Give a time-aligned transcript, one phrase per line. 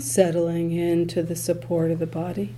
[0.00, 2.54] Settling into the support of the body.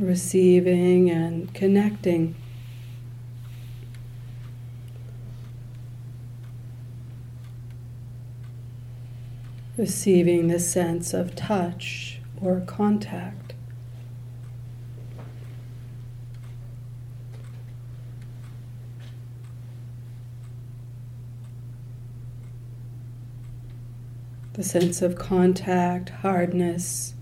[0.00, 2.34] Receiving and connecting.
[9.76, 13.54] Receiving the sense of touch or contact.
[24.54, 27.14] The sense of contact, hardness,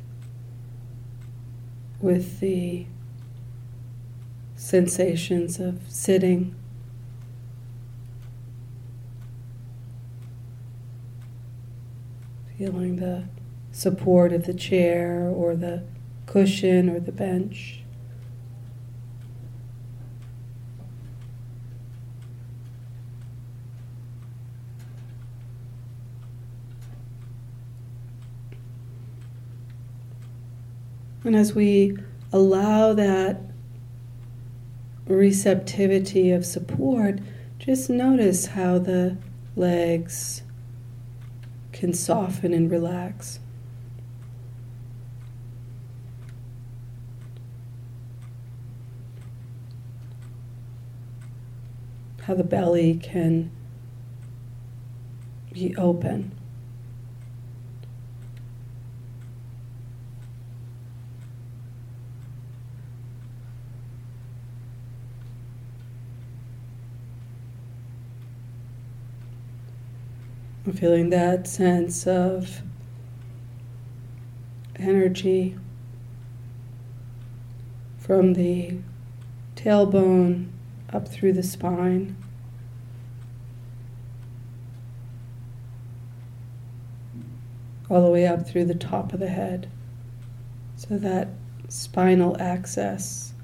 [2.01, 2.87] with the
[4.57, 6.55] sensations of sitting.
[12.57, 13.25] Feeling the
[13.71, 15.85] support of the chair or the
[16.27, 17.78] cushion or the bench.
[31.29, 31.95] And as we
[32.33, 33.39] allow that
[35.07, 37.19] receptivity of support,
[37.59, 39.19] just notice how the
[39.55, 40.41] legs
[41.73, 43.41] can soften and relax.
[52.23, 53.51] How the belly can
[55.53, 56.38] be open.
[70.73, 72.63] Feeling that sense of
[74.77, 75.57] energy
[77.99, 78.79] from the
[79.57, 80.49] tailbone
[80.93, 82.17] up through the spine.
[87.91, 89.71] All the way up through the top of the head.
[90.77, 91.29] So that
[91.69, 93.35] spinal axis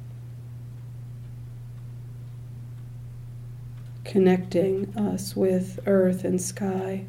[4.05, 7.05] connecting us with earth and sky.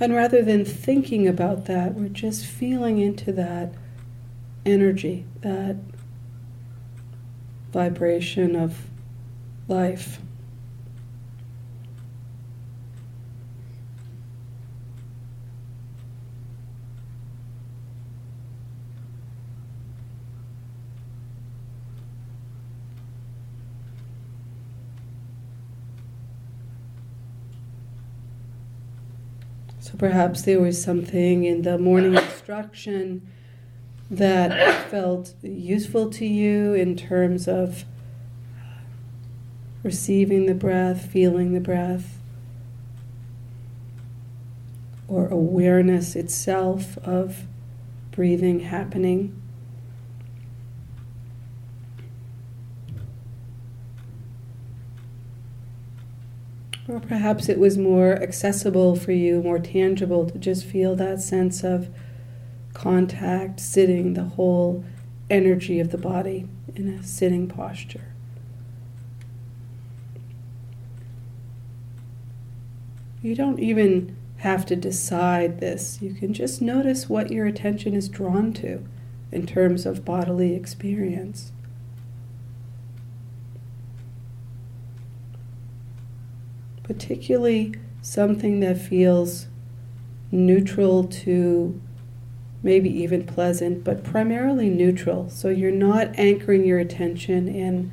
[0.00, 3.72] And rather than thinking about that, we're just feeling into that
[4.66, 5.76] energy, that
[7.72, 8.88] vibration of
[9.68, 10.18] life.
[29.84, 33.20] So perhaps there was something in the morning instruction
[34.10, 37.84] that felt useful to you in terms of
[39.82, 42.18] receiving the breath, feeling the breath,
[45.06, 47.42] or awareness itself of
[48.10, 49.38] breathing happening.
[56.88, 61.62] Or perhaps it was more accessible for you, more tangible to just feel that sense
[61.62, 61.88] of
[62.72, 64.84] contact, sitting, the whole
[65.30, 68.14] energy of the body in a sitting posture.
[73.22, 76.02] You don't even have to decide this.
[76.02, 78.84] You can just notice what your attention is drawn to
[79.32, 81.50] in terms of bodily experience.
[86.84, 89.48] Particularly something that feels
[90.30, 91.80] neutral to
[92.62, 95.28] maybe even pleasant, but primarily neutral.
[95.28, 97.92] So you're not anchoring your attention in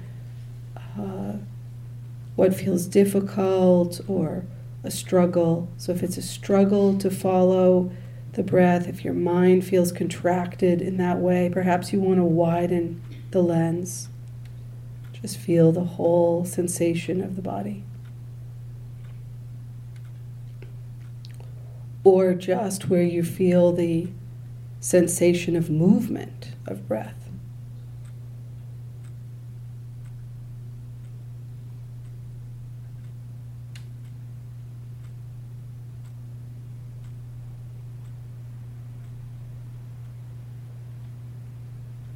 [0.98, 1.38] uh,
[2.36, 4.46] what feels difficult or
[4.84, 5.70] a struggle.
[5.78, 7.92] So if it's a struggle to follow
[8.34, 13.02] the breath, if your mind feels contracted in that way, perhaps you want to widen
[13.32, 14.08] the lens.
[15.22, 17.84] Just feel the whole sensation of the body.
[22.04, 24.08] or just where you feel the
[24.80, 27.22] sensation of movement of breath.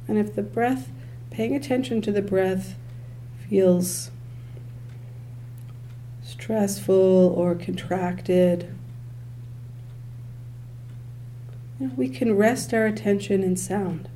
[0.08, 0.90] And if the breath,
[1.30, 2.76] paying attention to the breath,
[3.48, 4.10] feels
[6.22, 8.75] stressful or contracted,
[11.78, 14.08] you know, we can rest our attention in sound.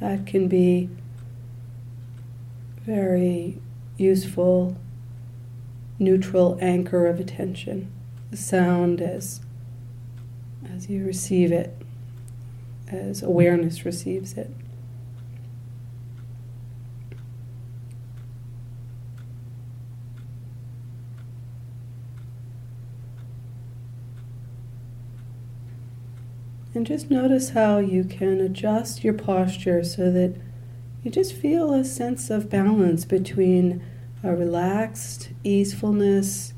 [0.00, 0.88] That can be
[2.84, 3.58] very
[3.96, 4.76] useful,
[5.98, 7.90] neutral anchor of attention.
[8.30, 9.40] The sound as
[10.74, 11.76] as you receive it,
[12.88, 14.50] as awareness receives it.
[26.74, 30.34] And just notice how you can adjust your posture so that
[31.04, 33.80] you just feel a sense of balance between
[34.24, 36.52] a relaxed easefulness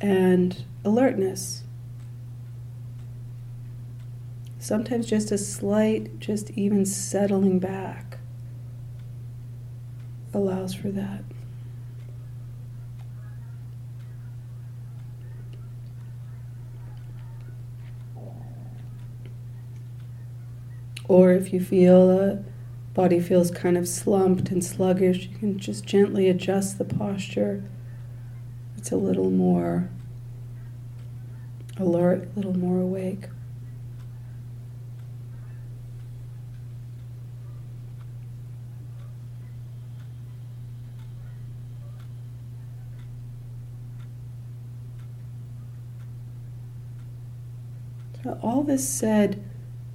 [0.00, 1.64] and alertness.
[4.58, 8.18] Sometimes just a slight, just even settling back
[10.34, 11.22] allows for that.
[21.08, 22.44] Or if you feel a
[22.94, 27.62] body feels kind of slumped and sluggish, you can just gently adjust the posture.
[28.76, 29.90] It's a little more
[31.78, 33.28] alert, a little more awake.
[48.42, 49.44] All this said,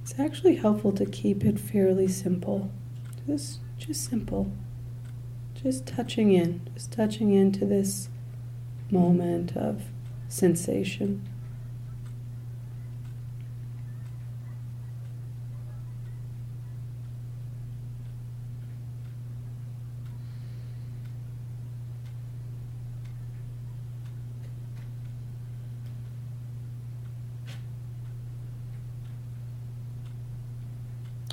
[0.02, 2.70] it's actually helpful to keep it fairly simple.
[3.26, 4.52] Just just simple.
[5.54, 8.08] Just touching in, just touching into this
[8.90, 9.84] moment of
[10.28, 11.26] sensation.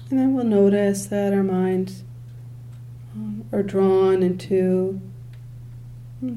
[0.09, 2.03] And then we'll notice that our minds
[3.13, 5.01] um, are drawn into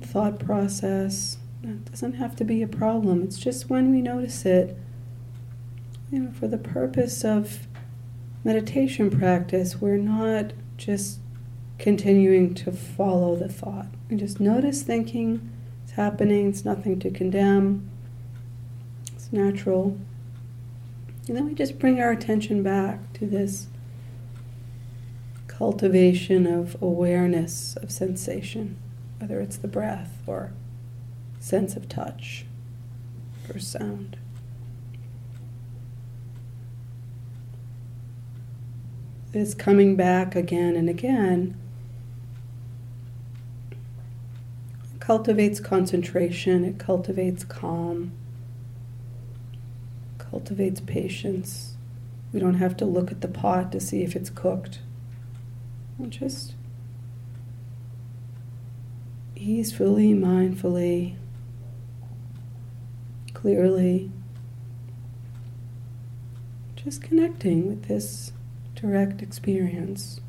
[0.03, 1.39] thought process.
[1.63, 3.23] It doesn't have to be a problem.
[3.23, 4.77] It's just when we notice it,
[6.11, 7.67] you know, for the purpose of
[8.45, 11.21] meditation practice, we're not just
[11.79, 13.87] continuing to follow the thought.
[14.11, 15.51] We just notice thinking,
[15.85, 17.89] it's happening, it's nothing to condemn,
[19.15, 19.99] it's natural.
[21.29, 23.69] And then we just bring our attention back to this
[25.47, 28.77] cultivation of awareness of sensation,
[29.19, 30.53] whether it's the breath or
[31.39, 32.45] sense of touch
[33.49, 34.17] or sound.
[39.31, 41.57] This coming back again and again
[44.99, 48.13] cultivates concentration, it cultivates calm
[50.33, 51.77] cultivates patience.
[52.33, 54.79] We don't have to look at the pot to see if it's cooked.
[55.99, 56.55] And just
[59.37, 61.17] easefully, mindfully,
[63.35, 64.11] clearly,
[66.77, 68.33] just connecting with this
[68.75, 70.23] direct experience.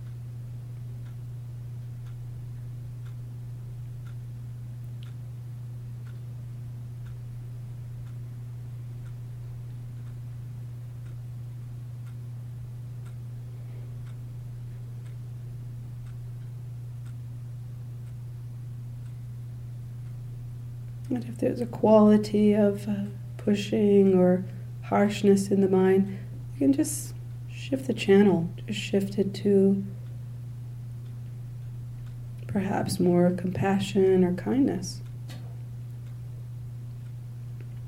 [21.14, 23.06] And if there's a quality of uh,
[23.38, 24.44] pushing or
[24.84, 26.18] harshness in the mind,
[26.54, 27.14] you can just
[27.52, 29.84] shift the channel, just shift it to
[32.48, 35.02] perhaps more compassion or kindness,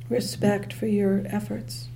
[0.08, 1.90] respect for your efforts.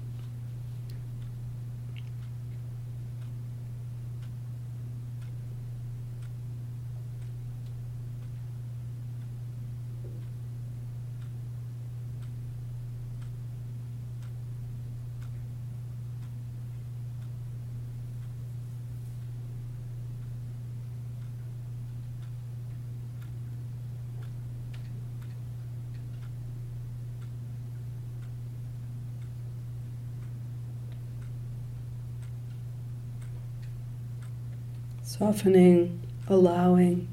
[35.10, 37.08] softening, allowing,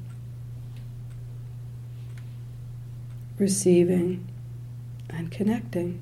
[3.39, 4.23] receiving,
[5.09, 5.99] and connecting.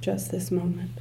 [0.00, 0.92] Just this moment.